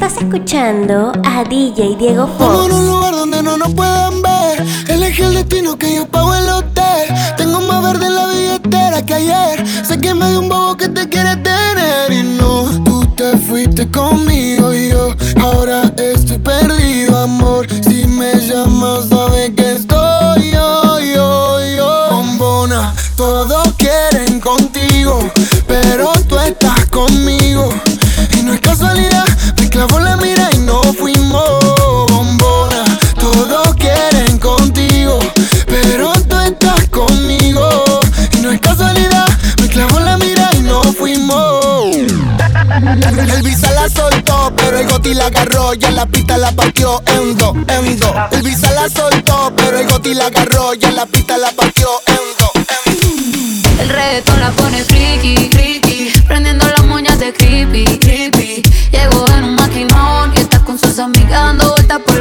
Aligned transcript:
Estás 0.00 0.18
escuchando 0.18 1.10
a 1.24 1.42
DJ 1.42 1.96
Diego 1.96 2.28
Fox. 2.28 2.38
Vamos 2.38 2.70
a 2.70 2.74
un 2.76 2.86
lugar 2.86 3.14
donde 3.16 3.42
no 3.42 3.58
nos 3.58 3.74
puedan 3.74 4.22
ver. 4.22 4.64
Elegí 4.86 5.22
el 5.22 5.34
destino 5.34 5.76
que 5.76 5.92
yo 5.96 6.06
pago 6.06 6.36
el 6.36 6.48
hotel. 6.50 7.08
Tengo 7.36 7.60
más 7.62 7.82
verde 7.82 8.06
en 8.06 8.14
la 8.14 8.26
billetera 8.28 9.04
que 9.04 9.14
ayer. 9.14 9.66
Sé 9.84 9.98
que 9.98 10.14
me 10.14 10.30
dio 10.30 10.38
un 10.38 10.48
bobo 10.48 10.76
que 10.76 10.88
te 10.88 11.08
quiere 11.08 11.34
tener. 11.38 12.12
Y 12.12 12.22
no, 12.22 12.66
tú 12.84 13.06
te 13.16 13.36
fuiste 13.38 13.90
conmigo 13.90 14.72
y 14.72 14.90
yo 14.90 15.16
ahora 15.40 15.92
estoy 15.96 16.38
perdido, 16.38 17.18
amor. 17.18 17.66
Si 17.68 18.06
me 18.06 18.34
llamas, 18.36 19.08
sabes 19.08 19.50
que 19.56 19.72
estoy 19.72 20.52
yo, 20.52 21.00
yo, 21.00 21.60
yo. 21.76 22.06
Bombona, 22.12 22.94
todos 23.16 23.74
quieren 23.76 24.38
contigo, 24.38 25.18
pero 25.66 26.12
tú 26.28 26.38
estás 26.38 26.86
conmigo. 26.86 27.68
Y 28.38 28.42
no 28.42 28.52
es 28.52 28.60
casualidad, 28.60 29.24
clavó 29.78 30.00
la 30.00 30.16
mira 30.16 30.50
y 30.54 30.58
no 30.58 30.82
fuimos. 30.92 31.60
Bombona, 32.08 32.82
todos 33.20 33.76
quieren 33.76 34.36
contigo, 34.38 35.20
pero 35.66 36.12
tú 36.28 36.36
estás 36.40 36.88
conmigo. 36.88 37.84
Y 38.32 38.38
no 38.38 38.50
es 38.50 38.60
casualidad, 38.60 39.28
me 39.60 39.68
clavó 39.68 40.00
la 40.00 40.16
mira 40.18 40.50
y 40.54 40.62
no 40.62 40.82
fuimos. 40.94 41.94
El 41.94 43.42
visa 43.44 43.70
la 43.70 43.88
soltó, 43.88 44.52
pero 44.56 44.80
el 44.80 44.88
goti 44.88 45.14
la 45.14 45.26
agarró 45.26 45.74
y 45.74 45.84
en 45.84 45.94
la 45.94 46.06
pista 46.06 46.36
la 46.38 46.50
partió 46.50 47.00
en 47.06 47.36
dos, 47.36 47.54
en 47.68 48.00
dos. 48.00 48.14
El 48.32 48.42
visa 48.42 48.72
la 48.72 48.88
soltó, 48.88 49.52
pero 49.54 49.78
el 49.78 49.86
goti 49.86 50.12
la 50.12 50.26
agarró 50.26 50.74
y 50.74 50.84
en 50.84 50.96
la 50.96 51.06
pista 51.06 51.38
la 51.38 51.52
partió 51.52 51.88
en 52.06 52.24
dos, 52.36 52.50
en 52.56 52.98
dos. 53.00 53.80
El 53.80 53.88
reggaetón 53.90 54.40
la 54.40 54.50
pone 54.50 54.82
friki, 54.82 55.50
friki 55.52 55.87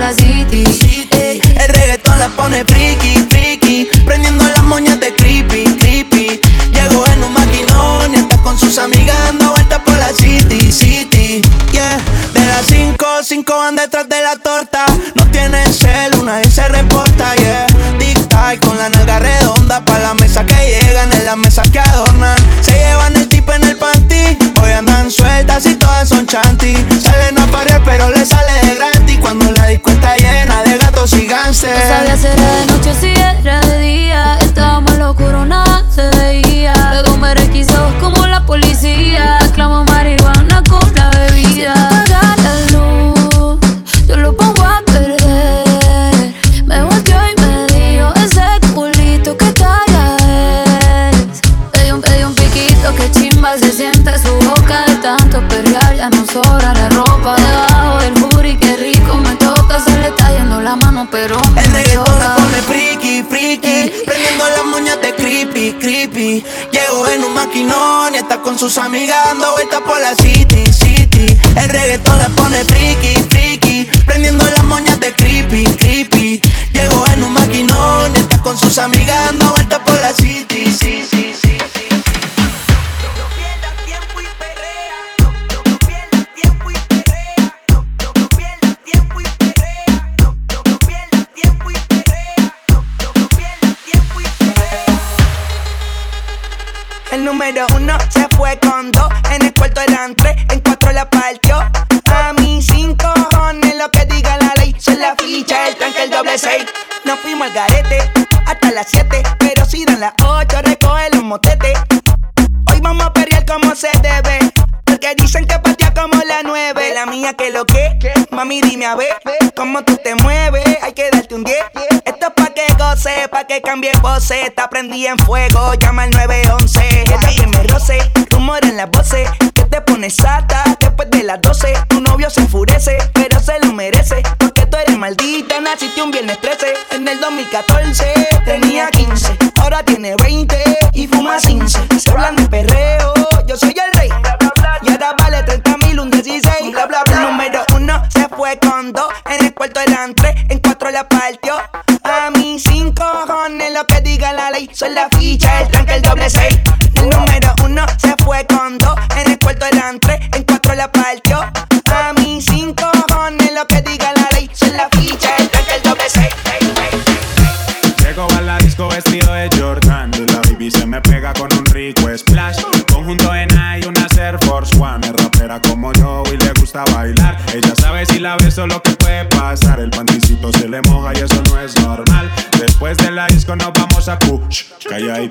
la 0.07 0.13
city. 0.13 0.63
El 1.11 1.67
reggaetón 1.69 2.17
la 2.19 2.29
pone 2.29 2.63
friki, 2.63 3.25
friki. 3.29 3.89
Prendiendo 4.05 4.43
las 4.45 4.63
moñas 4.63 4.99
de 4.99 5.13
creepy, 5.13 5.65
creepy. 5.79 6.39
Llegó 6.71 7.05
en 7.07 7.23
un 7.23 7.33
maquinón 7.33 8.13
y 8.13 8.17
está 8.17 8.37
con 8.37 8.57
sus 8.57 8.77
amigas 8.77 9.17
dando 9.25 9.51
vueltas 9.51 9.79
por 9.79 9.97
la 9.97 10.13
city, 10.13 10.71
city. 10.71 11.41
Yeah, 11.71 11.99
de 12.33 12.45
las 12.45 12.65
cinco, 12.67 13.05
cinco 13.23 13.57
van 13.57 13.75
detrás 13.75 14.07
de 14.07 14.21
la 14.21 14.37
torta. 14.37 14.85
No 15.15 15.25
tienen 15.27 15.73
cel, 15.73 16.15
una 16.15 16.41
y 16.41 16.49
se 16.49 16.67
reporta, 16.69 17.35
yeah. 17.35 17.67
Tic-tac 17.99 18.59
con 18.65 18.77
la 18.77 18.89
nalga 18.89 19.19
redonda 19.19 19.83
Pa' 19.83 19.99
la 19.99 20.13
mesa 20.13 20.45
que 20.45 20.55
llegan, 20.55 21.11
en 21.11 21.25
la 21.25 21.35
mesa 21.35 21.63
que 21.63 21.79
adornan. 21.79 22.37
Se 22.61 22.71
llevan 22.71 23.15
el 23.17 23.27
tip 23.27 23.49
en 23.49 23.63
el 23.63 23.75
panty 23.75 24.37
Hoy 24.61 24.71
andan 24.71 25.11
sueltas 25.11 25.65
y 25.65 25.75
todas 25.75 26.07
son 26.09 26.25
chanty 26.25 26.75
No 31.59 31.63
sabía 31.63 32.15
si 32.15 32.27
era 32.27 32.51
de 32.51 32.65
noche 32.67 32.91
o 32.91 32.93
si 32.93 33.07
era 33.07 33.59
de 33.61 33.79
día. 33.79 34.37
Estábamos 34.41 34.91
en 34.93 34.99
lo 34.99 35.09
oscuro, 35.09 35.43
nada 35.43 35.83
se 35.89 36.07
veía. 36.15 36.71
Luego 36.91 37.17
me 37.17 37.33
requisó 37.33 37.91
como 37.99 38.27
la 38.27 38.45
policía. 38.45 39.39
Exclamó 39.41 39.83
marihuana 39.85 40.61
con 40.69 40.93
la 40.93 41.09
bebida. 41.09 41.73
Apaga 41.73 42.35
la 42.43 42.77
luz, 42.77 43.59
yo 44.07 44.17
lo 44.17 44.37
pongo 44.37 44.63
a 44.63 44.83
perder. 44.85 46.35
Me 46.63 46.83
volteó 46.83 47.17
y 47.27 47.41
me 47.41 47.65
dijo 47.73 48.13
Ese 48.17 48.73
culito 48.75 49.35
que 49.35 49.51
talla 49.53 50.17
es 51.09 51.41
Pedí 51.71 51.91
un, 51.91 52.01
pedí 52.01 52.23
un 52.23 52.35
piquito 52.35 52.93
que 52.95 53.09
chimba 53.11 53.57
Se 53.57 53.71
siente 53.71 54.11
su 54.19 54.31
boca 54.47 54.85
de 54.85 54.95
tanto 54.97 55.41
perrear. 55.47 55.95
Ya 55.95 56.09
no 56.11 56.23
sobra 56.27 56.71
la 56.75 56.89
ropa 56.89 57.35
debajo 57.35 57.97
del 57.99 58.13
booty 58.13 58.57
Qué 58.57 58.77
rico 58.77 59.15
me 59.15 59.35
toca, 59.37 59.79
se 59.79 59.97
le 59.97 60.09
está 60.09 60.29
yendo 60.37 60.61
la 60.61 60.75
mano 60.75 61.07
pero 61.11 61.46
maquinón 67.47 68.13
y 68.13 68.17
está 68.17 68.41
con 68.41 68.57
sus 68.57 68.77
amigas 68.77 69.17
dando 69.25 69.51
vueltas 69.53 69.81
por 69.81 69.99
la 69.99 70.13
city, 70.15 70.26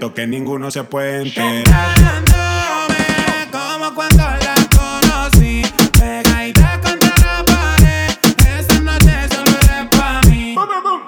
Calladito 0.06 0.14
que 0.14 0.26
ninguno 0.26 0.70
se 0.70 0.84
puede 0.84 1.22
enterar. 1.22 2.24
Como 3.50 3.94
cuando 3.94 4.22
la 4.22 4.54
conocí. 4.76 5.62
Pegadita 5.98 6.80
contra 6.80 7.14
la 7.18 7.44
pared. 7.44 8.10
Esta 8.58 8.80
noche 8.80 9.28
solo 9.28 9.50
eres 9.50 9.88
pa' 9.90 10.20
mí. 10.28 10.54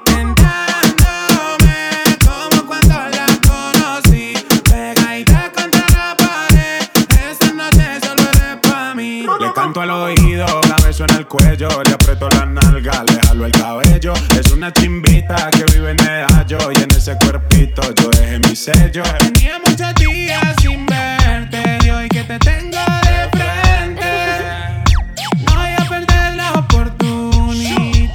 Tentándome 0.05 1.77
como 2.25 2.67
cuando 2.67 2.95
la 2.95 3.27
conocí. 3.47 4.35
Pegadita 4.65 5.53
contra 5.53 5.87
la 5.91 6.17
pared. 6.17 6.89
Esta 7.31 7.53
noche 7.53 8.01
solo 8.03 8.23
eres 8.23 8.57
pa' 8.63 8.95
mí. 8.95 9.27
Le 9.41 9.53
canto 9.53 9.81
al 9.81 9.91
oído, 9.91 10.47
la 10.69 10.77
beso 10.85 11.05
en 11.05 11.15
el 11.17 11.27
cuello. 11.27 11.69
Le 11.85 11.93
aprieto 11.93 12.29
la 12.31 12.47
le 12.81 13.47
el 13.47 13.53
cabello 13.53 14.15
Es 14.39 14.53
una 14.53 14.73
chimbita 14.73 15.51
que 15.51 15.65
vive 15.73 15.91
en 15.91 15.97
medallo 15.97 16.59
Y 16.73 16.83
en 16.83 16.91
ese 16.91 17.17
cuerpito 17.17 17.83
yo 17.95 18.09
dejé 18.11 18.39
mi 18.39 18.55
sello 18.55 19.03
Tenía 19.19 19.59
muchos 19.67 19.95
días 19.97 20.55
sin 20.61 20.87
verte 20.87 21.79
Y 21.85 21.91
hoy 21.91 22.09
que 22.09 22.23
te 22.23 22.39
tengo 22.39 22.79
de 23.03 23.37
frente 23.37 24.07
No 25.45 25.55
voy 25.55 25.71
a 25.77 25.89
perder 25.89 26.35
la 26.37 26.53
oportunidad 26.53 28.15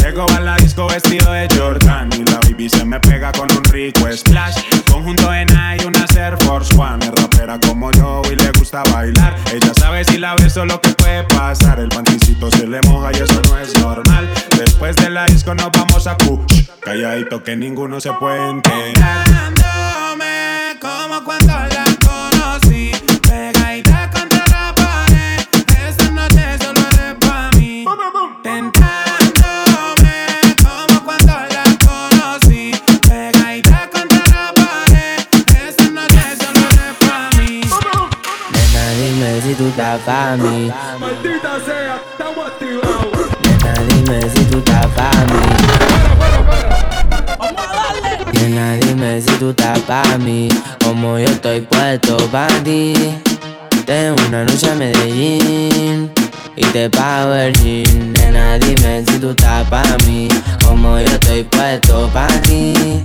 Llego 0.00 0.26
a 0.30 0.40
la 0.40 0.56
disco 0.56 0.86
vestido 0.86 1.32
de 1.32 1.48
Jordan 1.56 2.10
Y 2.12 2.24
la 2.24 2.38
baby 2.40 2.68
se 2.68 2.84
me 2.84 3.00
pega 3.00 3.32
con 3.32 3.50
un 3.50 3.64
rico 3.64 4.06
splash. 4.12 4.56
Conjunto 4.90 5.32
en 5.32 5.48
y 5.50 5.84
una 5.84 6.06
Air 6.16 6.36
Force 6.44 6.74
One. 6.76 7.27
Es 7.38 7.46
rapera 7.46 7.60
como 7.60 7.92
yo 7.92 8.22
y 8.30 8.34
le 8.34 8.50
gusta 8.52 8.82
bailar. 8.92 9.36
Ella 9.52 9.72
sabe 9.74 10.04
si 10.04 10.18
la 10.18 10.34
beso 10.34 10.64
lo 10.64 10.80
que 10.80 10.90
puede 10.90 11.22
pasar. 11.24 11.78
El 11.78 11.88
panticito 11.88 12.50
se 12.50 12.66
le 12.66 12.80
moja 12.82 13.10
y 13.12 13.22
eso 13.22 13.40
no 13.48 13.58
es 13.58 13.78
normal. 13.78 14.28
Después 14.58 14.96
de 14.96 15.10
la 15.10 15.24
disco 15.26 15.54
nos 15.54 15.70
vamos 15.70 16.06
a 16.06 16.16
Kuch. 16.16 16.68
Calladito 16.80 17.42
que 17.42 17.56
ninguno 17.56 18.00
se 18.00 18.12
puede 18.14 18.50
enterar. 18.50 19.48
Estás 39.78 40.00
pa' 40.00 40.36
mí. 40.36 40.72
Maldita 40.98 41.60
sea, 41.64 42.00
estamos 42.10 42.46
activados. 42.48 43.30
Nena, 43.44 43.72
dime 43.88 44.18
si 44.28 44.44
tú 44.46 44.58
estás 44.58 44.86
pa' 44.86 45.10
mí. 45.30 45.42
Nena, 48.32 48.74
dime 48.74 49.20
si 49.22 49.30
tú 49.38 49.50
estás 49.50 49.78
pa' 49.82 50.18
mí. 50.18 50.48
Como 50.82 51.16
yo 51.16 51.26
estoy 51.26 51.60
puesto 51.60 52.16
pa' 52.32 52.48
ti. 52.64 52.92
Tengo 53.86 54.16
una 54.26 54.42
noche 54.42 54.68
a 54.68 54.74
Medellín 54.74 56.10
y 56.56 56.64
te 56.72 56.90
pago 56.90 57.34
el 57.34 57.52
jean. 57.60 58.14
Nena, 58.14 58.58
dime 58.58 59.04
si 59.06 59.20
tú 59.20 59.30
estás 59.30 59.64
pa' 59.68 59.96
mí. 60.08 60.26
Como 60.66 60.98
yo 60.98 61.06
estoy 61.06 61.44
puesto 61.44 62.08
pa' 62.08 62.26
ti. 62.42 63.00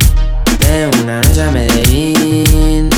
Tengo 0.57 1.03
una 1.03 1.21
noche 1.21 1.43
a 1.43 1.51
Medellín 1.51 2.89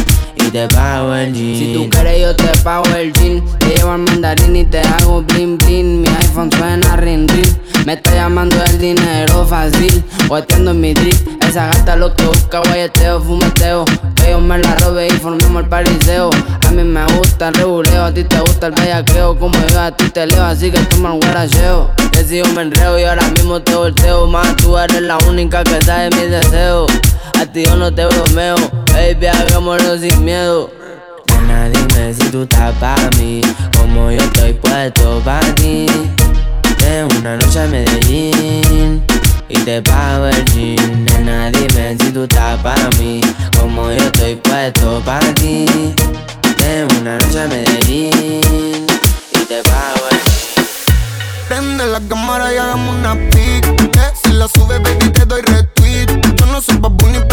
te 0.56 0.74
pago 0.74 1.14
el 1.14 1.34
jean. 1.34 1.58
Si 1.58 1.74
tú 1.74 1.90
quieres, 1.90 2.22
yo 2.22 2.34
te 2.34 2.58
pago 2.64 2.86
el 2.96 3.12
jean. 3.12 3.44
Te 3.60 3.76
llevo 3.76 3.92
al 3.92 4.00
mandarín 4.00 4.56
y 4.56 4.64
te 4.64 4.80
hago 4.80 5.22
bling 5.22 5.58
bling. 5.58 6.02
Mi 6.02 6.08
iPhone 6.08 6.50
suena 6.50 6.96
ring 6.96 7.28
ring. 7.28 7.65
Me 7.86 7.94
está 7.94 8.16
llamando 8.16 8.56
el 8.64 8.80
dinero 8.80 9.46
fácil. 9.46 10.04
Guateando 10.28 10.72
en 10.72 10.82
mi 10.82 10.94
drip. 10.96 11.16
Esa 11.48 11.68
gata 11.68 11.96
lo 11.96 12.16
que 12.16 12.26
busca, 12.26 12.60
guayeteo, 12.60 13.22
fumeteo. 13.22 13.86
Que 14.16 14.32
yo 14.32 14.40
me 14.42 14.58
la 14.58 14.76
robe 14.78 15.08
y 15.08 15.12
formemos 15.12 15.62
el 15.64 15.70
pariseo. 15.70 16.32
A 16.68 16.72
mí 16.72 16.84
me 16.84 17.06
gusta 17.18 17.50
el 17.50 17.54
reguleo, 17.54 18.06
a 18.06 18.12
ti 18.12 18.24
te 18.24 18.40
gusta 18.40 18.68
el 18.68 18.74
bellaqueo. 18.74 19.38
Como 19.38 19.56
yo 19.68 19.80
a 19.80 19.92
ti 19.92 20.10
te 20.10 20.26
leo, 20.26 20.44
así 20.44 20.72
que 20.72 20.80
toma 20.80 21.14
el 21.14 21.20
guaracheo. 21.22 21.92
Que 22.12 22.24
si 22.24 22.40
yo 22.40 22.48
me 22.54 22.64
enreo 22.64 22.98
y 22.98 23.04
ahora 23.04 23.28
mismo 23.30 23.62
te 23.62 23.76
volteo. 23.76 24.26
Más 24.26 24.56
tú 24.56 24.76
eres 24.76 25.04
la 25.04 25.20
única 25.30 25.64
que 25.64 25.80
sabe 25.86 26.10
mis 26.10 26.32
deseos. 26.32 26.92
A 27.40 27.46
ti 27.46 27.66
yo 27.66 27.76
no 27.76 27.94
te 27.94 28.08
bromeo, 28.08 28.56
baby, 28.94 29.28
hagámoslo 29.28 30.00
sin 30.00 30.26
miedo. 30.26 30.72
Nena, 31.28 31.70
dime 31.70 32.14
si 32.16 32.30
tú 32.30 32.44
estás 32.44 32.74
pa' 32.80 32.96
mí, 33.20 33.42
como 33.78 34.10
yo 34.10 34.22
estoy 34.22 34.54
puesto 34.54 35.22
pa' 35.24 35.42
ti. 35.56 35.86
Tengo 36.86 37.18
una 37.20 37.36
noche 37.38 37.64
en 37.64 37.72
Medellín 37.72 39.04
y 39.50 39.58
te 39.58 39.82
pago 39.82 40.28
el 40.28 40.46
jean. 40.54 41.06
Nena, 41.06 41.50
dime 41.50 41.98
si 42.00 42.12
tú 42.12 42.24
estás 42.26 42.60
pa' 42.62 42.76
mí, 43.00 43.22
como 43.60 43.92
yo 43.92 43.98
estoy 43.98 44.36
puesto 44.36 45.02
pa' 45.04 45.20
ti. 45.34 45.66
Tengo 46.58 47.02
una 47.02 47.18
noche 47.18 47.42
en 47.42 47.50
Medellín 47.50 48.86
y 49.32 49.40
te 49.50 49.64
pago 49.64 50.06
el 50.12 50.18
jean. 50.18 50.66
Prende 51.48 51.88
la 51.88 52.00
cámara 52.08 52.54
y 52.54 52.58
hagamos 52.58 52.96
una 52.96 53.16
pic. 53.32 53.66
si 54.24 54.34
la 54.34 54.48
sube, 54.48 54.78
baby, 54.78 55.10
te 55.10 55.26
doy 55.26 55.42
retweet 55.42 56.36
no 56.56 56.62
soy 56.62 56.80
pero 56.80 57.25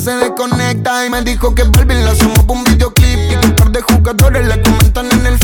se 0.00 0.12
desconecta. 0.16 1.06
Y 1.06 1.10
me 1.10 1.22
dijo 1.22 1.54
que 1.54 1.64
Barbie 1.64 2.02
la 2.02 2.12
hacemos 2.12 2.44
un 2.48 2.64
videoclip. 2.64 3.18
Y 3.30 3.46
un 3.46 3.54
par 3.54 3.70
de 3.70 3.80
jugadores 3.80 4.46
le 4.46 4.62
comentan 4.62 5.06
en 5.12 5.26
el 5.26 5.38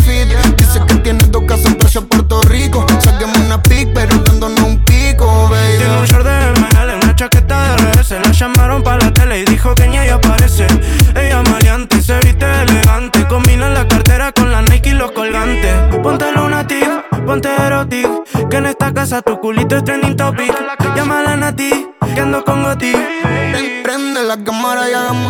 Dice 0.56 0.81
que 0.87 0.95
tiene 0.97 1.25
dos 1.29 1.45
casas 1.45 1.67
en 1.67 1.77
Playa 1.77 2.01
Puerto 2.03 2.43
Rico. 2.43 2.87
Saquemos 3.01 3.37
una 3.39 3.62
pic, 3.62 3.89
pero 3.95 4.17
dándonos 4.19 4.61
un 4.61 4.85
pico, 4.85 5.49
baby. 5.49 5.79
Tiene 5.79 5.99
un 5.99 6.05
short 6.05 6.25
de 6.25 6.61
ML, 6.61 6.95
una 7.03 7.17
chaqueta 7.17 7.77
de 7.77 7.93
RS. 7.93 8.11
La 8.11 8.33
llamaron 8.33 8.83
para 8.83 9.05
la 9.05 9.12
tele 9.12 9.41
y 9.41 9.45
dijo 9.45 9.75
que 9.75 9.89
ni 9.89 9.99
ella 9.99 10.15
aparece. 10.17 10.67
Ella 11.15 11.43
maleante, 11.51 12.03
se 12.03 12.19
viste 12.21 12.47
elegante. 12.62 13.27
Combina 13.27 13.69
la 13.71 13.87
cartera 13.89 14.33
con 14.33 14.53
la 14.53 14.62
Nike 14.62 14.91
y 14.91 14.93
los 14.93 15.12
colgantes. 15.12 15.75
Ponte 16.03 16.33
lunatic, 16.33 17.09
ponte 17.27 17.49
erotic. 17.49 18.09
Que 18.51 18.56
en 18.56 18.67
esta 18.67 18.93
casa 18.93 19.23
tu 19.23 19.39
culito 19.41 19.77
es 19.77 19.85
trending 19.85 20.17
topic. 20.17 20.55
Llámala 20.95 21.33
a 21.33 21.37
Nati, 21.37 21.89
que 22.15 22.21
ando 22.21 22.45
con 22.45 22.62
Goti. 22.62 23.13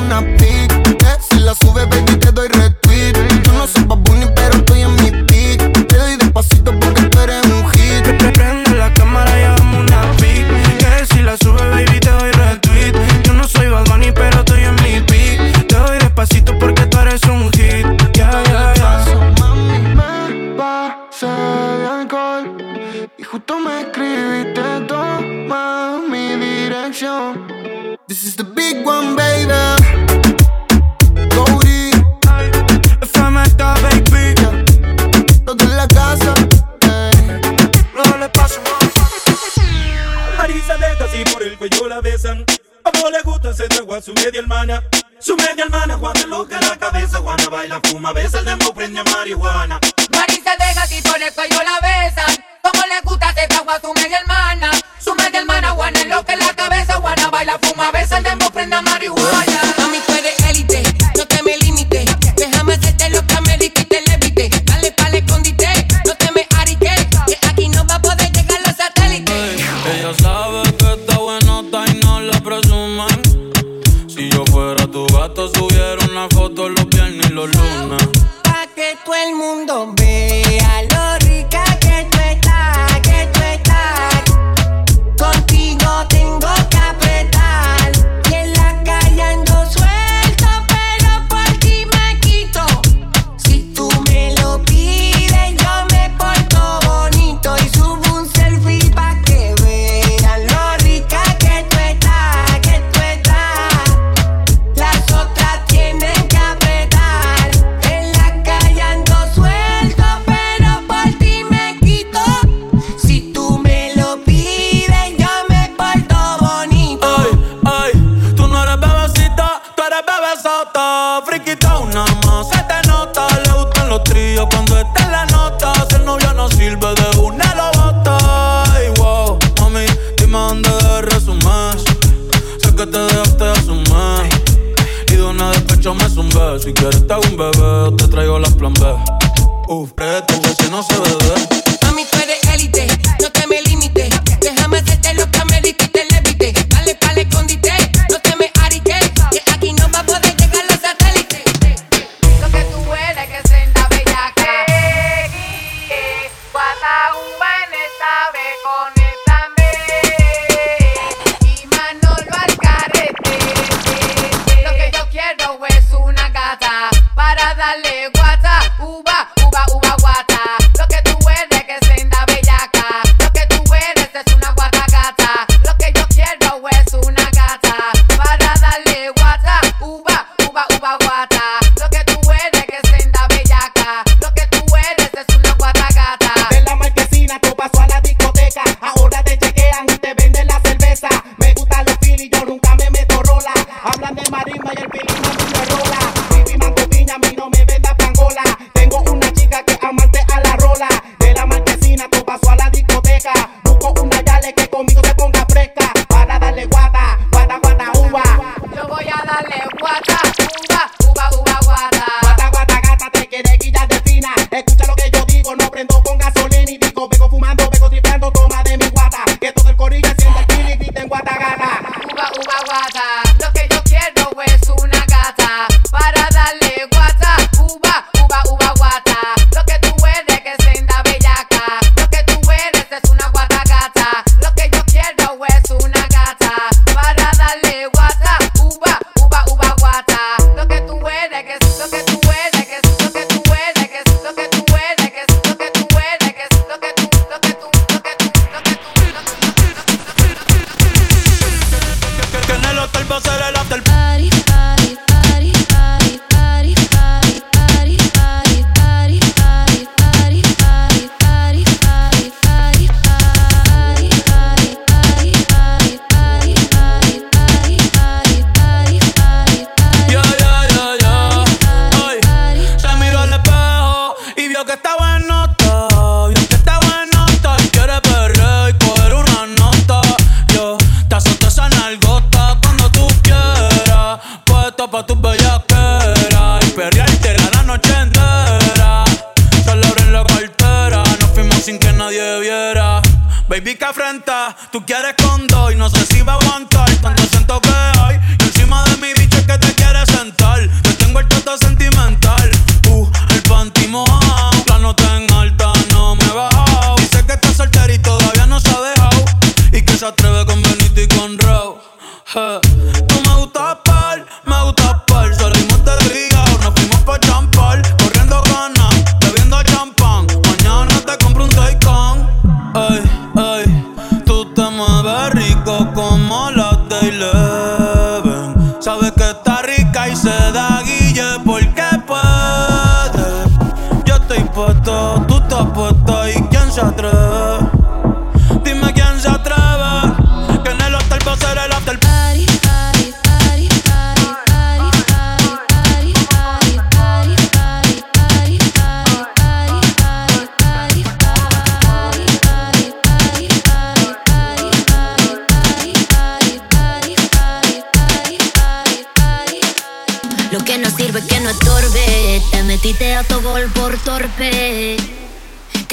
Una 0.05 0.23
pic. 0.37 0.84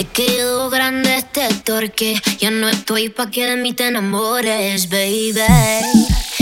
Te 0.02 0.08
quedó 0.08 0.72
grande 0.72 1.16
este 1.18 1.48
torque. 1.64 2.20
Ya 2.40 2.50
no 2.50 2.68
estoy 2.68 3.10
pa' 3.10 3.30
que 3.30 3.46
de 3.46 3.56
mí 3.56 3.72
te 3.72 3.88
enamores, 3.88 4.90
baby. 4.90 5.36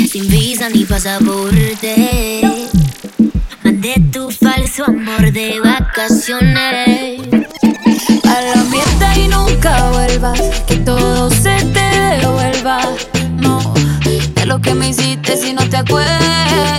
Sin 0.10 0.30
visa 0.30 0.70
ni 0.70 0.86
pasaporte. 0.86 2.40
Mandé 3.62 3.96
tu 4.14 4.32
falso 4.32 4.86
amor 4.86 5.34
de 5.34 5.60
vacaciones. 5.60 7.20
A 8.24 8.42
la 8.42 8.64
mierda 8.64 9.18
y 9.18 9.28
nunca 9.28 9.92
vuelvas. 9.92 10.40
Que 10.66 10.78
todo 10.78 11.30
se 11.30 11.58
te 11.74 12.18
devuelva. 12.22 12.80
No, 13.42 13.74
de 14.36 14.46
lo 14.46 14.62
que 14.62 14.74
me 14.74 14.88
hiciste 14.88 15.36
si 15.36 15.52
no 15.52 15.68
te 15.68 15.76
acuerdas. 15.76 16.79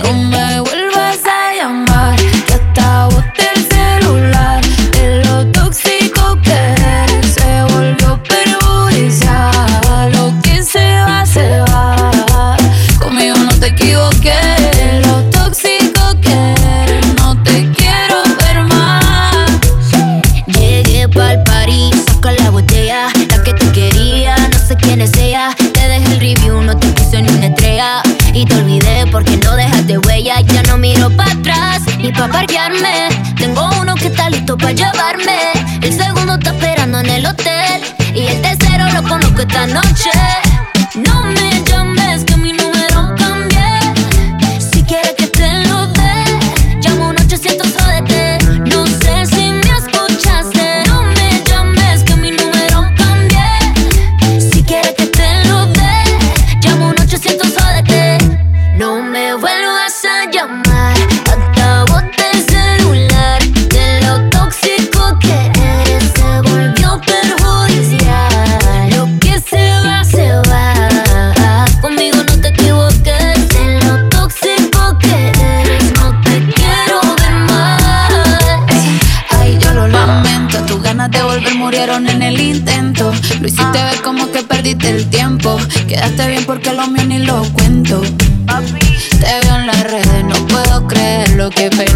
Porque 86.51 86.73
lo 86.73 86.85
mío 86.87 87.05
ni 87.05 87.19
lo 87.19 87.43
cuento. 87.53 88.01
Te 88.01 89.47
veo 89.47 89.55
en 89.55 89.67
las 89.67 89.83
redes, 89.83 90.25
no 90.25 90.35
puedo 90.47 90.85
creer 90.85 91.29
lo 91.37 91.49
que 91.49 91.69
pena 91.69 91.90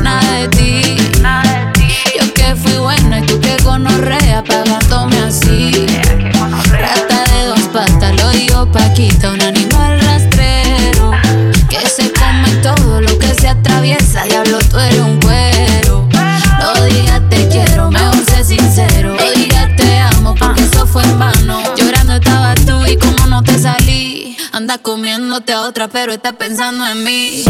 Anda 24.56 24.78
comiéndote 24.78 25.52
a 25.52 25.64
otra, 25.64 25.90
pero 25.90 26.14
está 26.14 26.32
pensando 26.32 26.88
en 26.88 27.04
mí. 27.04 27.44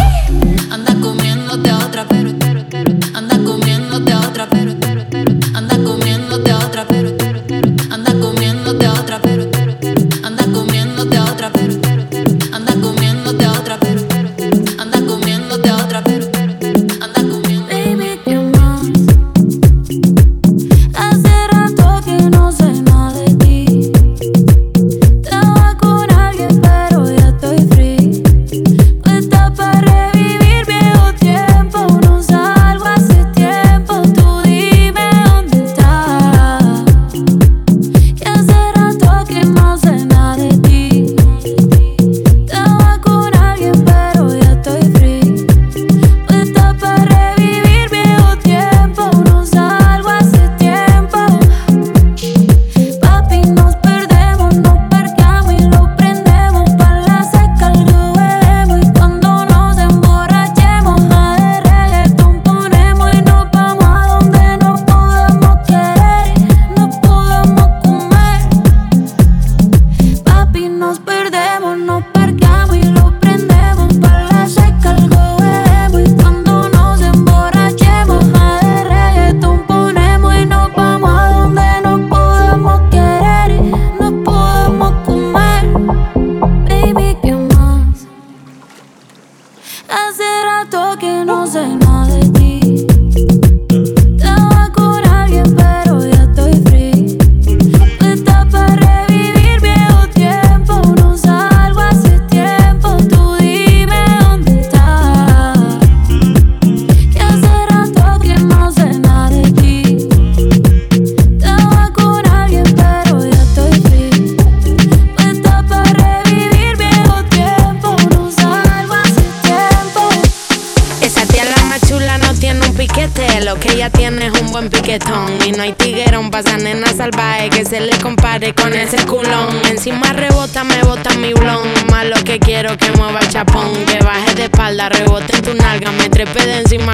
Anda 0.72 0.96
comiéndote 0.96 1.70
a 1.70 1.78
otra, 1.78 2.08
pero, 2.08 2.15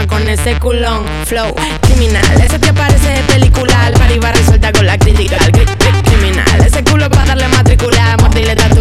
con 0.07 0.27
ese 0.29 0.59
culón. 0.59 1.03
Flow 1.25 1.55
criminal, 1.81 2.23
ese 2.43 2.59
tía 2.59 2.73
parece 2.73 3.09
de 3.09 3.23
película. 3.23 3.85
Al 3.87 3.93
pariba 3.93 4.31
resuelta 4.31 4.71
con 4.71 4.85
la 4.85 4.97
crítica. 4.97 5.37
Cri- 5.37 5.65
cri- 5.65 6.03
criminal, 6.03 6.61
ese 6.65 6.83
culo 6.83 7.09
pa' 7.09 7.25
darle 7.25 7.47
matricular. 7.47 8.19
Mordirle 8.21 8.55
tatúo 8.55 8.80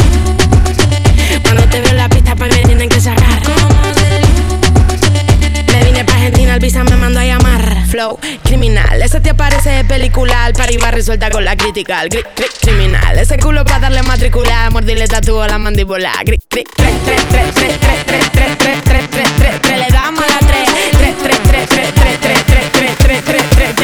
cuando 1.53 1.69
te 1.69 1.81
veo 1.81 1.89
en 1.89 1.97
la 1.97 2.07
pista, 2.07 2.33
pa' 2.33 2.45
me 2.45 2.63
tienen 2.63 2.87
que 2.87 3.01
sacar. 3.01 3.41
Me 5.67 5.83
vine 5.83 6.05
pa' 6.05 6.13
Argentina, 6.13 6.53
el 6.53 6.59
visa 6.61 6.81
me 6.85 6.95
mandó 6.95 7.19
a 7.19 7.25
llamar. 7.25 7.85
Flow 7.87 8.17
criminal, 8.43 9.01
ese 9.01 9.19
te 9.19 9.33
parece 9.33 9.69
de 9.69 9.83
película. 9.83 10.45
Al 10.45 10.53
par 10.53 10.71
iba 10.71 10.91
resuelta 10.91 11.29
con 11.29 11.43
la 11.43 11.57
crítica. 11.57 12.05
Gri, 12.05 12.23
criminal, 12.61 13.19
ese 13.19 13.37
culo 13.37 13.65
pa' 13.65 13.79
darle 13.79 14.01
matricular. 14.03 14.71
Mordirle 14.71 15.07
tatúo 15.07 15.41
a 15.41 15.49
la 15.49 15.57
mandíbula. 15.57 16.13
Tres, 16.23 16.39
tres, 16.47 16.65
tres, 16.77 17.23
tres, 17.29 17.53
tres, 17.53 17.79
tres, 18.05 18.31
tres, 18.31 18.57
tres, 18.57 19.09
tres, 19.09 19.09
tres, 19.09 19.61
tres, 19.61 19.77
le 19.77 19.91
damos 19.91 20.23
a 20.23 20.27
la 20.27 20.39
tres, 20.39 20.69
tres, 20.97 21.15
tres, 21.21 21.39
tres, 21.43 21.67
tres, 21.67 21.93
tres, 21.93 22.15
tres, 22.21 22.71
tres, 22.71 22.97
tres, 22.97 23.23
tres, 23.25 23.43
tres, 23.49 23.75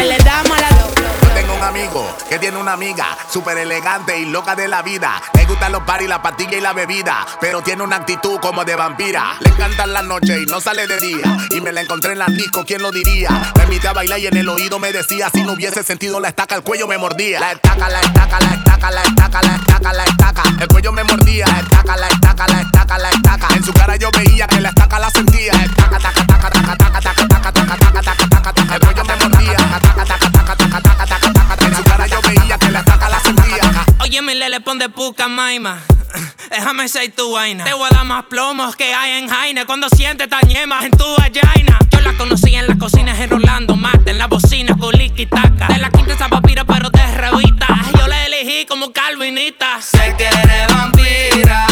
tiene 2.48 2.62
una 2.62 2.72
amiga 2.72 3.06
súper 3.30 3.58
elegante 3.58 4.18
y 4.18 4.26
loca 4.26 4.56
de 4.56 4.70
la 4.70 4.82
vida. 4.82 5.22
Le 5.34 5.44
gustan 5.44 5.70
los 5.74 5.84
paris, 5.84 6.08
la 6.08 6.22
pastilla 6.22 6.58
y 6.58 6.62
la 6.62 6.72
bebida, 6.72 7.28
pero 7.42 7.62
tiene 7.62 7.84
una 7.84 7.98
actitud 7.98 8.40
como 8.40 8.64
de 8.64 8.74
vampira. 8.74 9.36
Le 9.42 9.50
encantan 9.50 9.92
las 9.92 10.06
noches 10.06 10.44
y 10.44 10.46
no 10.46 10.62
sale 10.62 10.88
de 10.88 10.98
día. 10.98 11.38
Y 11.50 11.60
me 11.60 11.74
la 11.74 11.82
encontré 11.82 12.14
en 12.14 12.20
la 12.20 12.28
disco, 12.28 12.64
¿quién 12.66 12.82
lo 12.82 12.90
diría? 12.94 13.52
Me 13.58 13.64
invité 13.66 13.90
a 13.90 13.92
bailar 13.92 14.20
y 14.20 14.28
en 14.28 14.38
el 14.38 14.48
oído 14.48 14.80
me 14.80 14.94
decía: 14.94 15.30
Si 15.34 15.44
no 15.44 15.54
hubiese 15.54 15.84
sentido 15.84 16.22
la 16.22 16.30
estaca, 16.30 16.56
el 16.56 16.64
cuello 16.64 16.88
me 16.88 16.98
mordía. 16.98 17.42
La 17.42 17.52
estaca, 17.52 17.90
la 17.90 18.00
estaca, 18.00 18.40
la 18.40 18.54
estaca, 18.54 18.92
la 18.92 19.02
estaca, 19.02 19.42
la 19.42 19.56
estaca, 19.56 19.94
la 19.94 20.04
estaca. 20.06 20.44
El 20.62 20.68
cuello 20.70 20.92
me 20.94 21.04
mordía. 21.04 21.48
La 21.48 21.60
estaca, 21.60 21.98
la 21.98 22.08
estaca, 22.08 22.48
la 22.48 22.62
estaca, 22.62 22.98
la 22.98 23.10
estaca. 23.10 23.48
En 23.58 23.64
su 23.66 23.74
cara 23.74 23.98
yo 23.98 24.10
veía 24.12 24.48
que 24.48 24.62
la 24.62 24.70
estaca 24.70 25.00
la 25.00 25.10
sentía. 25.10 25.52
Estaca, 25.52 26.00
taca, 26.00 26.26
taca, 26.26 26.50
taca, 26.50 26.78
taca, 26.78 27.02
taca, 27.02 27.28
taca, 27.28 27.52
taca, 27.52 27.78
taca, 27.78 28.02
taca, 28.02 28.27
de 34.76 34.90
puca. 34.90 35.28
Déjame 36.52 36.90
ser 36.90 37.10
tu 37.16 37.32
vaina. 37.32 37.64
Te 37.64 37.74
voy 37.74 37.88
a 37.90 37.96
dar 37.96 38.06
más 38.06 38.26
plomos 38.26 38.76
que 38.76 38.94
hay 38.94 39.24
en 39.24 39.30
Jaina. 39.30 39.66
Cuando 39.66 39.88
sientes 39.88 40.28
tañemas 40.28 40.84
en 40.84 40.92
tu 40.92 41.06
vagina. 41.18 41.80
Yo 41.90 42.02
la 42.02 42.14
conocí 42.18 42.54
en 42.54 42.68
las 42.68 42.78
cocinas 42.78 43.18
en 43.20 43.30
Rolando 43.30 43.78
Mate. 43.78 44.12
En 44.12 44.18
la 44.18 44.28
bocina 44.28 44.76
con 44.78 44.92
taca. 45.30 45.74
De 45.74 45.80
la 45.80 45.90
quinta 45.90 46.14
esa 46.14 46.28
papira, 46.28 46.66
pero 46.66 46.92
te 46.92 47.06
revista. 47.16 47.68
Yo 47.98 48.08
la 48.08 48.26
elegí 48.26 48.66
como 48.66 48.92
calvinita. 48.92 49.82
Se 49.82 50.14
quiere 50.18 50.68
vampira. 50.70 51.66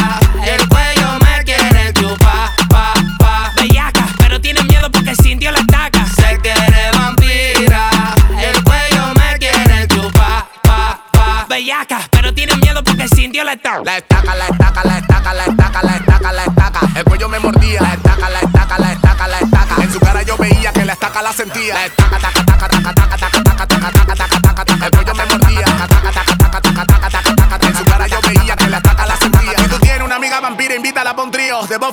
El 0.46 0.70
pero 12.12 12.32
tienen 12.34 12.60
miedo 12.60 12.84
porque 12.84 13.08
sintió 13.08 13.44
la 13.44 13.54
estaca. 13.54 13.82
La 13.84 13.98
estaca, 13.98 14.36
la 14.36 14.48
estaca, 14.48 14.84
la 14.84 14.98
estaca, 14.98 15.34
la 15.34 15.46
estaca, 15.46 15.84
la 15.84 15.96
estaca, 15.96 16.32
la 16.32 16.44
estaca. 16.44 16.80
El 16.96 17.04
cuello 17.06 17.30
me 17.30 17.40
mordía, 17.40 17.82
la 17.82 17.94
estaca, 17.94 18.30
la 18.30 18.40
estaca, 18.40 18.78
la 18.78 18.92
estaca, 18.92 19.28
la 19.28 19.40
estaca. 19.40 19.84
En 19.84 19.92
su 19.92 20.00
cara 20.00 20.22
yo 20.22 20.38
veía 20.38 20.72
que 20.72 20.86
la 20.86 20.94
estaca 20.94 21.22
la 21.24 21.34
sentía. 21.34 21.74
La 21.74 21.86
estaca, 21.88 22.20
taca, 22.20 22.46
taca, 22.46 22.68
taca, 22.68 22.94
taca, 22.94 23.18
taca. 23.18 23.25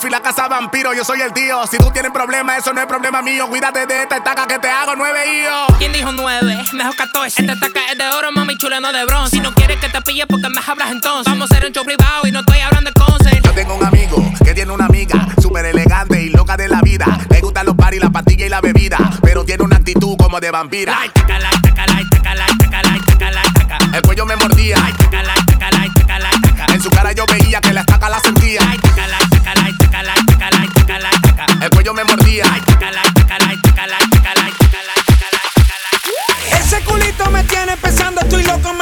Buffy, 0.03 0.11
la 0.11 0.21
casa 0.21 0.49
vampiro, 0.49 0.93
yo 0.95 1.05
soy 1.05 1.21
el 1.21 1.33
tío. 1.33 1.65
Si 1.67 1.79
tú 1.79 1.91
tienes 1.93 2.11
problemas, 2.11 2.59
eso 2.59 2.73
no 2.73 2.81
es 2.81 2.87
problema 2.87 3.23
mío. 3.23 3.47
Cuídate 3.49 3.87
de 3.87 4.03
esta 4.03 4.17
estaca 4.17 4.49
que 4.49 4.59
te 4.59 4.69
hago 4.69 4.97
nueve 4.97 5.21
hijos. 5.33 5.77
¿Quién 5.79 5.93
dijo 5.93 6.11
nueve? 6.11 6.59
Mejor 6.73 6.97
14. 6.97 7.43
Esta 7.43 7.53
estaca 7.53 7.81
es 7.91 7.99
de 7.99 8.09
oro, 8.09 8.33
mami 8.33 8.57
chula, 8.57 8.81
no 8.81 8.93
de 8.93 9.05
bronce. 9.05 9.37
Si 9.37 9.41
no 9.41 9.55
quieres 9.55 9.79
que 9.79 9.89
te 9.89 10.01
pille, 10.03 10.27
porque 10.27 10.49
me 10.49 10.61
hablas 10.67 10.91
entonces. 10.91 11.33
Vamos 11.33 11.51
a 11.51 11.55
ser 11.55 11.67
un 11.67 11.73
show 11.73 11.85
privado 11.85 12.27
y 12.27 12.33
no 12.33 12.41
estoy 12.41 12.59
hablando 12.61 12.91
de 12.91 13.01
concert. 13.01 13.45
Yo 13.45 13.53
tengo 13.53 13.75
un 13.77 13.85
amigo 13.85 14.33
que 14.45 14.55
tiene 14.55 14.73
una 14.73 14.87
amiga, 14.87 15.29
súper 15.41 15.67
elegante 15.67 16.21
y 16.21 16.31
loca 16.31 16.57
de 16.57 16.69
la 16.69 16.81
vida. 16.81 17.07
Le 17.31 17.41
gustan 17.41 17.67
los 17.67 17.77
paris, 17.77 18.01
la 18.01 18.11
pastilla 18.11 18.47
y 18.47 18.49
la 18.49 18.61
bebida, 18.61 18.99
pero 19.23 19.45
tiene 19.45 19.63
una 19.63 19.77
actitud 19.77 20.17
como 20.17 20.41
de 20.41 20.51
vampira. 20.51 20.99
Like, 20.99 21.21
taca, 21.21 21.39
like, 21.39 21.61
taca, 21.63 21.87
like, 21.87 22.17
taca. 23.55 23.79
El 23.95 24.03
cuello 24.03 24.27
me 24.27 24.35
mordía. 24.35 24.79
Like, 24.79 24.99
taca, 25.05 25.23
like, 25.23 26.01
taca. 26.01 26.75
En 26.75 26.83
su 26.83 26.91
cara 26.91 27.13
yo 27.13 27.25
veía 27.27 27.61
que 27.61 27.73
la 27.73 27.83
estaca 27.83 28.09
la 28.09 28.19
sentía. 28.19 28.63
Like, 28.63 28.89
taca, 28.89 29.07
like, 29.07 29.22
el 31.61 31.71
cuello 31.71 31.95
me 31.95 32.05
mordía. 32.05 32.45
Ese 36.53 36.81
culito 36.85 37.31
me 37.31 37.45
tiene 37.45 37.77
pensando, 37.77 38.21
estoy 38.21 38.45
loco, 38.45 38.73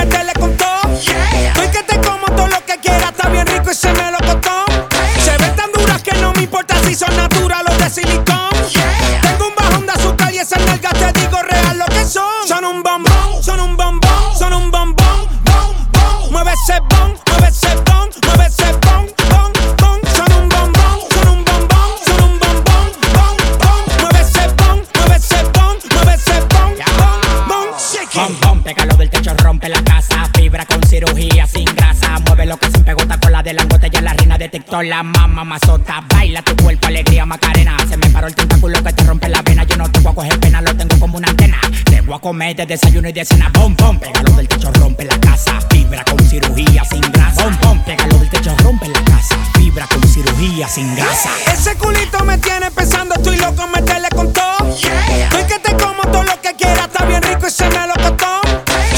la 34.83 35.03
mamá 35.03 35.45
mazota. 35.45 36.03
Baila 36.09 36.43
tu 36.43 36.57
cuerpo, 36.57 36.87
alegría, 36.87 37.27
macarena. 37.27 37.77
Se 37.89 37.97
me 37.97 38.09
paró 38.11 38.27
el 38.27 38.35
tentáculo 38.35 38.83
que 38.83 38.93
te 38.93 39.05
rompe 39.05 39.29
la 39.29 39.43
vena. 39.43 39.65
Yo 39.65 39.77
no 39.77 39.91
te 39.91 40.01
voy 40.01 40.13
a 40.13 40.15
coger 40.15 40.41
pena, 40.41 40.61
lo 40.61 40.75
tengo 40.77 40.99
como 40.99 41.19
una 41.19 41.29
antena. 41.29 41.59
Te 41.85 42.01
voy 42.01 42.15
a 42.15 42.19
comer 42.19 42.57
de 42.57 42.67
desayuno 42.67 43.09
y 43.09 43.13
de 43.13 43.25
cena. 43.25 43.51
Bom, 43.53 43.75
bom, 43.77 43.99
pégalo 43.99 44.33
del 44.33 44.49
techo, 44.49 44.71
rompe 44.73 45.05
la 45.05 45.19
casa. 45.21 45.61
Fibra 45.71 46.05
con 46.05 46.19
cirugía 46.27 46.85
sin 46.85 47.01
grasa. 47.13 47.45
Bom, 47.45 47.59
bom, 47.63 47.85
pégalo 47.85 48.19
del 48.19 48.31
techo, 48.31 48.55
rompe 48.63 48.89
la 48.89 49.03
casa. 49.05 49.37
Fibra 49.55 49.87
con 49.87 50.03
cirugía 50.09 50.69
sin 50.69 50.95
grasa. 50.95 51.31
Ese 51.53 51.75
culito 51.77 52.25
me 52.25 52.39
tiene 52.39 52.71
pensando, 52.71 53.15
estoy 53.15 53.37
loco, 53.39 53.67
meterle 53.69 54.09
con 54.15 54.33
todo. 54.33 54.77
Yeah. 54.77 55.25
Estoy 55.25 55.45
que 55.45 55.59
te 55.59 55.77
como 55.77 56.03
todo 56.03 56.23
lo 56.23 56.41
que 56.41 56.55
quieras, 56.55 56.87
está 56.87 57.05
bien 57.05 57.23
rico 57.23 57.47
y 57.47 57.51
se 57.51 57.69
me 57.69 57.87
lo 57.87 57.95
costó. 57.95 58.41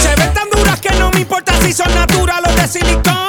Se 0.01 0.14
ven 0.16 0.33
tan 0.35 0.49
duras 0.51 0.81
que 0.81 0.90
no 0.99 1.11
me 1.11 1.21
importa 1.21 1.53
si 1.61 1.73
son 1.73 1.92
naturales 1.95 2.53
o 2.53 2.61
de 2.61 2.68
silicón. 2.68 3.21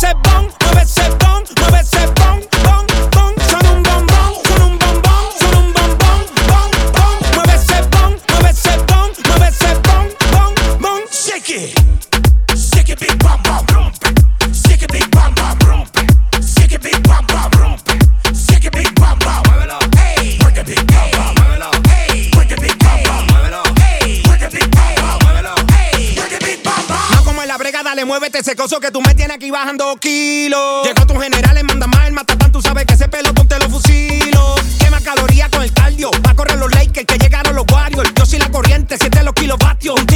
said 0.00 0.16
van 0.22 0.47
ese 28.48 28.56
coso 28.56 28.80
que 28.80 28.90
tú 28.90 29.02
me 29.02 29.14
tienes 29.14 29.36
aquí 29.36 29.50
bajando 29.50 29.94
kilos. 29.96 30.82
Llegó 30.82 31.06
tus 31.06 31.22
generales, 31.22 31.64
manda 31.64 31.86
más 31.86 32.06
el 32.06 32.14
matatán. 32.14 32.50
Tú 32.50 32.62
sabes 32.62 32.86
que 32.86 32.94
ese 32.94 33.06
pelotón 33.06 33.46
te 33.46 33.58
lo 33.58 33.68
fusilo. 33.68 34.54
Quema 34.78 35.02
calorías 35.02 35.50
con 35.50 35.62
el 35.62 35.70
cardio. 35.70 36.10
Va 36.26 36.30
a 36.30 36.34
correr 36.34 36.56
los 36.56 36.72
Lakers 36.72 37.04
que 37.04 37.18
llegaron 37.18 37.54
los 37.54 37.66
Warriors. 37.70 38.10
Yo 38.14 38.24
soy 38.24 38.38
la 38.38 38.50
corriente, 38.50 38.96
siete 38.98 39.22
los 39.22 39.34
kilovatios. 39.34 40.00
Un 40.00 40.06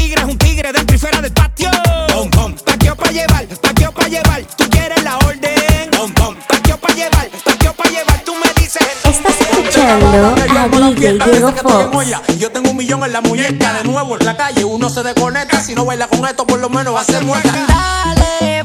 escuchando 9.83 10.77
a 10.77 10.91
DJ 10.91 11.19
Diego 11.19 11.53
Fox. 11.53 12.39
Yo 12.39 12.51
tengo 12.51 12.71
un 12.71 12.77
millón 12.77 13.03
en 13.05 13.13
la 13.13 13.21
muñeca, 13.21 13.73
de 13.75 13.85
nuevo 13.85 14.17
en 14.19 14.27
la 14.27 14.37
calle 14.37 14.65
uno 14.65 14.89
se 14.89 15.03
desconecta. 15.03 15.61
Si 15.61 15.75
no 15.75 15.85
baila 15.85 16.07
con 16.09 16.25
esto, 16.27 16.47
por 16.47 16.59
lo 16.61 16.69
menos 16.69 16.95
va 16.95 17.01
a 17.01 17.05
ser 17.05 17.25
muerta. 17.25 17.53
Dale, 17.69 18.62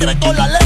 cree 0.00 0.18
con 0.18 0.34
la 0.34 0.46
ley. 0.48 0.59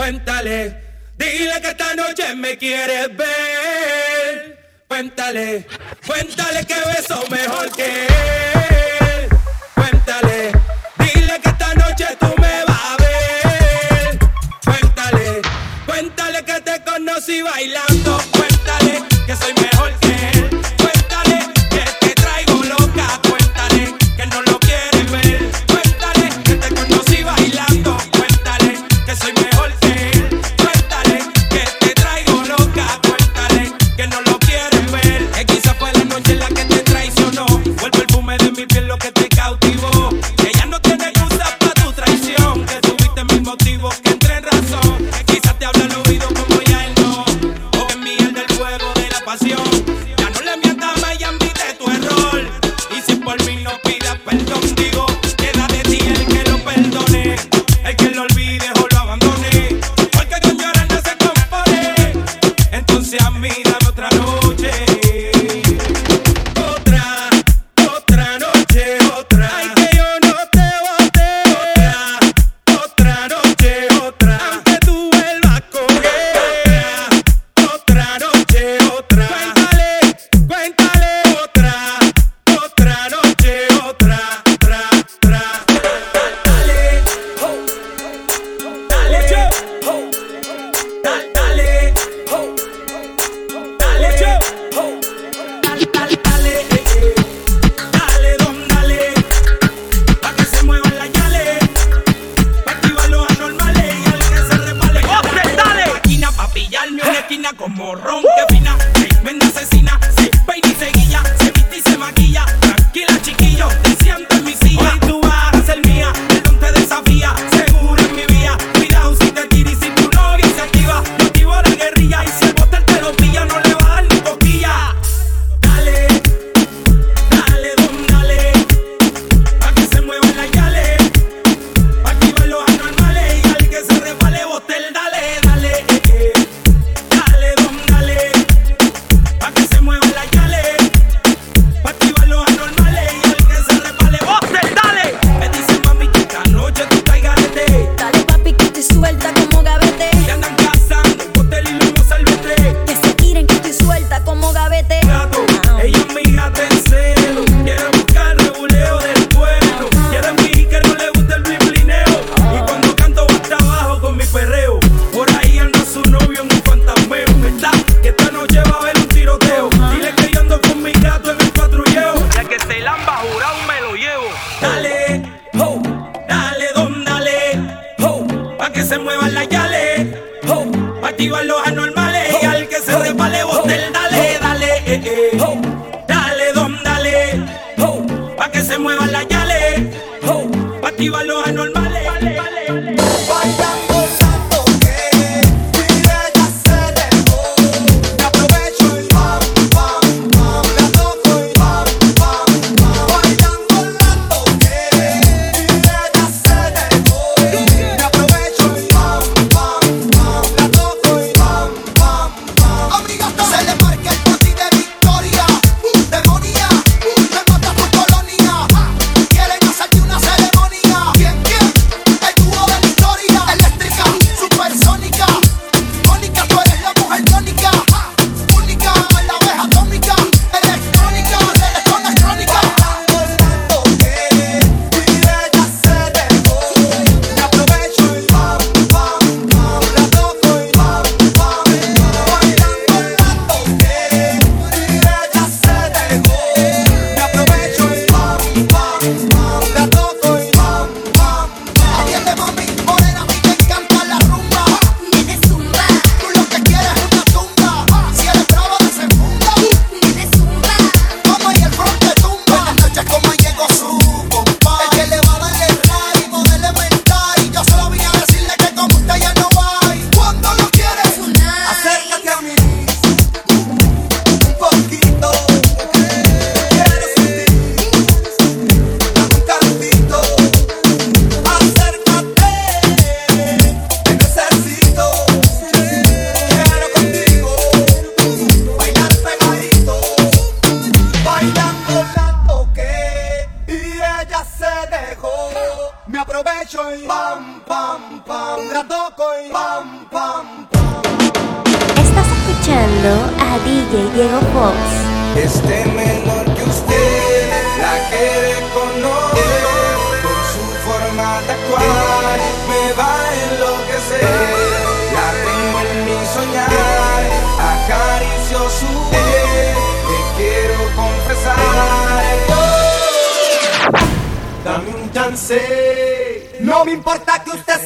Cuéntale, 0.00 0.82
dile 1.18 1.60
que 1.60 1.68
esta 1.68 1.94
noche 1.94 2.34
me 2.34 2.56
quieres 2.56 3.14
ver. 3.14 4.82
Cuéntale, 4.88 5.66
cuéntale 6.06 6.64
que 6.64 6.74
beso 6.74 7.22
mejor 7.30 7.70
que 7.72 8.06
él. 8.06 9.28
Cuéntale, 9.74 10.52
dile 11.00 11.38
que 11.42 11.48
esta 11.50 11.74
noche 11.74 12.06
tú 12.18 12.28
me 12.38 12.64
vas 12.64 12.80
a 12.82 12.96
ver. 12.96 14.18
Cuéntale, 14.64 15.42
cuéntale 15.84 16.44
que 16.46 16.60
te 16.62 16.82
conocí 16.82 17.42
bailando. 17.42 18.49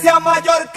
Sea 0.05 0.21
mayor 0.21 0.71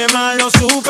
ese 0.00 0.12
mal 0.14 0.38
lo. 0.38 0.89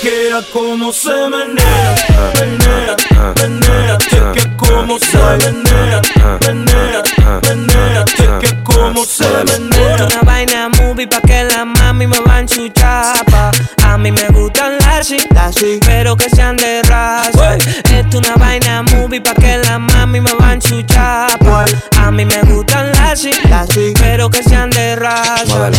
Chequea 0.00 0.40
cómo 0.50 0.94
se 0.94 1.10
menea, 1.28 1.94
menea, 2.40 2.96
menea 3.36 3.98
Chequea 3.98 4.56
cómo 4.56 4.98
se 4.98 5.18
menea, 5.18 6.00
menea, 6.40 7.02
menea 7.42 8.04
Chequea 8.06 8.64
cómo 8.64 9.04
se 9.04 9.28
menea 9.44 10.06
Una 10.06 10.22
vaina 10.22 10.70
movie 10.70 11.06
pa' 11.06 11.20
que 11.20 11.44
la 11.44 11.66
mami 11.66 12.06
me 12.06 12.18
va 12.20 12.36
a 12.36 12.40
enchuchar 12.40 13.26
pa. 13.26 13.50
A 13.82 13.98
mí 13.98 14.10
me 14.10 14.26
gustan 14.28 14.78
las 14.78 15.12
pero 15.84 16.16
que 16.16 16.30
sean 16.30 16.56
de 16.56 16.80
raza. 16.84 17.58
Esto 17.92 18.18
una 18.18 18.36
vaina 18.36 18.82
movie 18.82 19.20
pa' 19.20 19.34
que 19.34 19.58
la 19.58 19.78
mami 19.78 20.22
me 20.22 20.32
va 20.32 20.48
a 20.48 20.54
enchuchar 20.54 21.38
pa. 21.40 21.66
A 21.98 22.10
mí 22.10 22.24
me 22.24 22.40
gustan 22.44 22.90
las 22.92 23.26
pero 24.00 24.30
que 24.30 24.42
sean 24.42 24.70
de 24.70 24.96
raza 24.96 25.70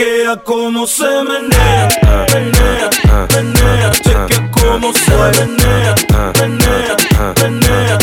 Chequea 0.00 0.34
cómo 0.44 0.86
se 0.86 1.04
menea, 1.04 1.88
menea, 2.32 2.88
menea. 3.34 3.90
Chequea 3.90 4.50
cómo 4.50 4.94
se 4.94 5.10
menea, 5.12 5.94
menea, 6.40 6.96
menea. 7.36 7.98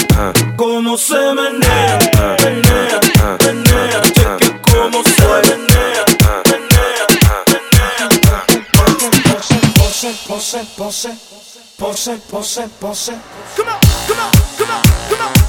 Cómo 0.56 0.96
se 0.96 1.16
menea, 1.34 1.98
menea, 2.44 3.00
menea. 3.44 4.02
Chequea 4.14 4.62
cómo 4.62 5.02
se 5.04 5.28
menea, 5.50 6.06
Pose, 10.28 10.60
pose, 10.68 10.68
pose, 10.78 11.18
pose, 11.80 12.18
pose, 12.30 12.68
pose. 12.80 13.14
Come 13.56 13.72
on, 13.72 13.80
come 14.08 14.20
on, 14.22 14.32
come 14.56 14.72
on, 14.72 14.82
come 15.10 15.22
on, 15.22 15.34
come 15.34 15.42
on, 15.42 15.47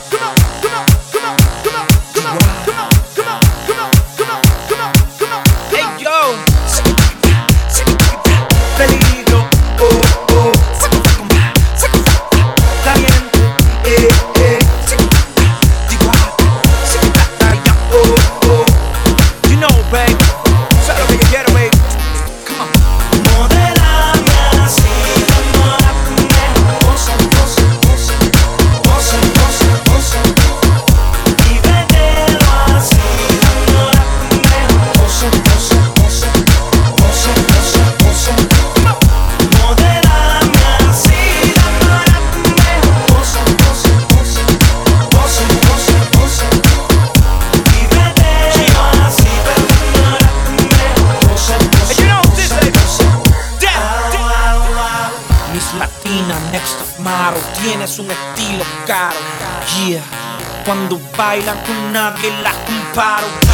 Bailan 61.49 61.65
con 61.65 61.93
nadie 61.93 62.31
la 62.43 62.53
comparo. 62.67 63.48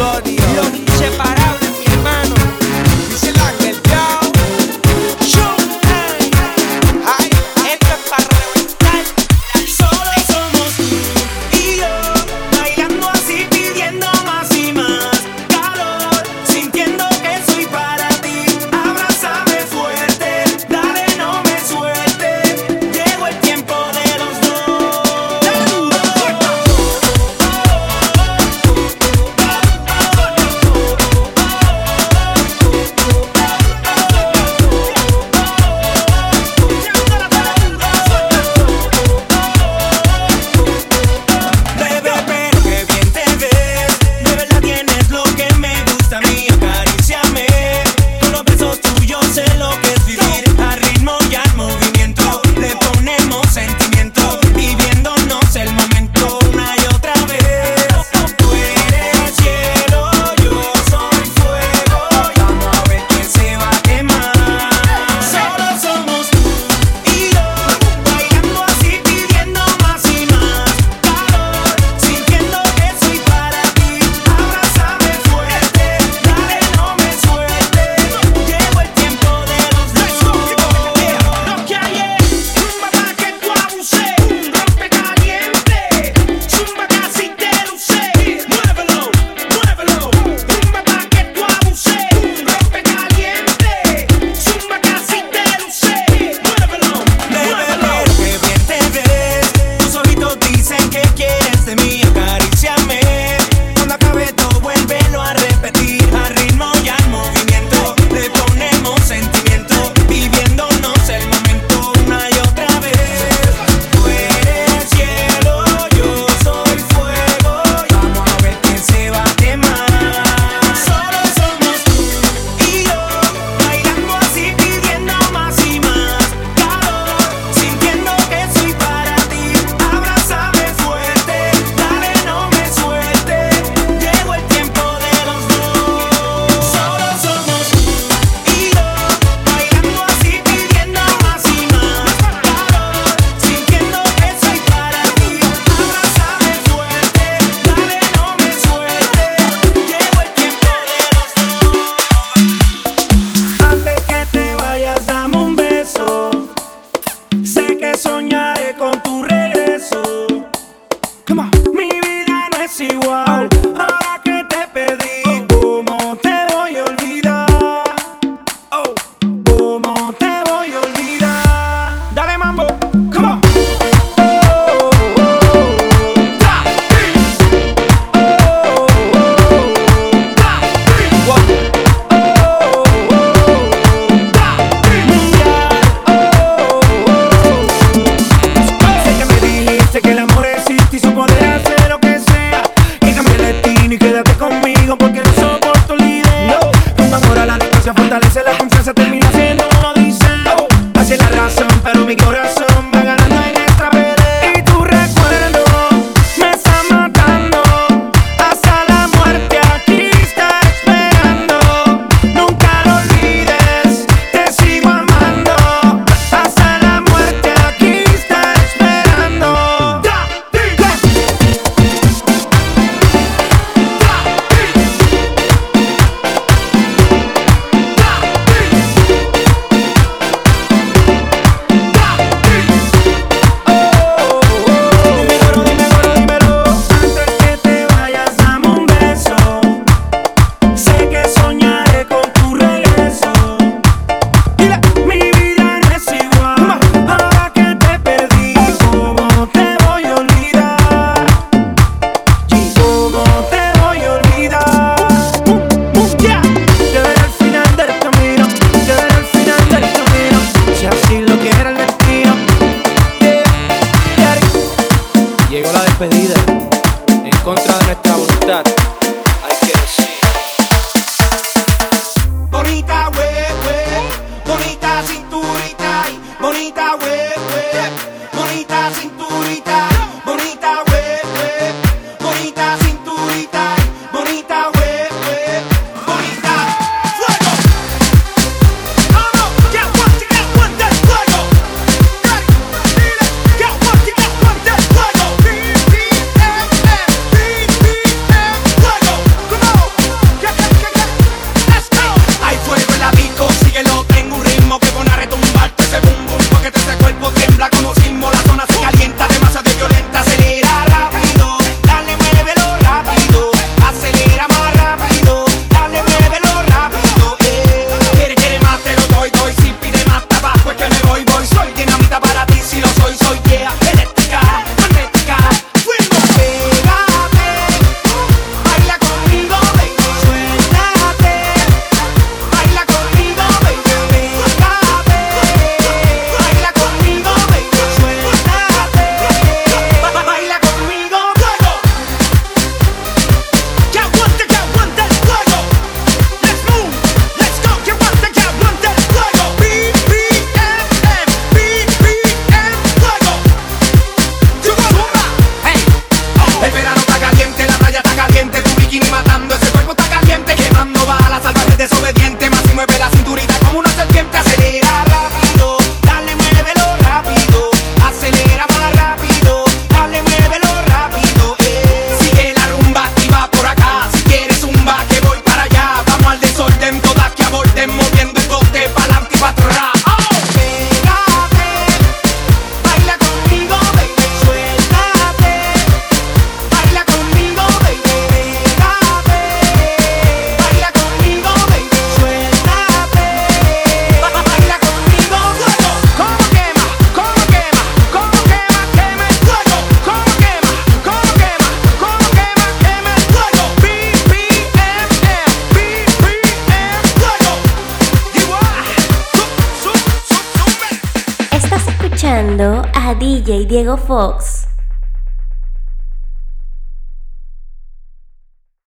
Sonia. 0.00 0.89